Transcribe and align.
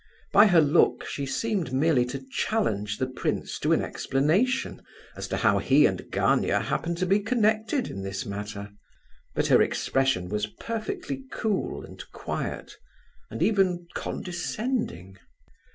By 0.33 0.47
her 0.47 0.61
look 0.61 1.05
she 1.05 1.27
seemed 1.27 1.71
merely 1.71 2.05
to 2.05 2.25
challenge 2.31 2.97
the 2.97 3.05
prince 3.05 3.59
to 3.59 3.71
an 3.71 3.83
explanation 3.83 4.81
as 5.15 5.27
to 5.27 5.37
how 5.37 5.59
he 5.59 5.85
and 5.85 6.09
Gania 6.09 6.59
happened 6.59 6.97
to 6.97 7.05
be 7.05 7.19
connected 7.19 7.87
in 7.87 8.01
this 8.01 8.25
matter. 8.25 8.71
But 9.35 9.45
her 9.45 9.61
expression 9.61 10.27
was 10.29 10.47
perfectly 10.47 11.25
cool 11.31 11.85
and 11.85 12.03
quiet, 12.13 12.77
and 13.29 13.43
even 13.43 13.85
condescending. 13.93 15.19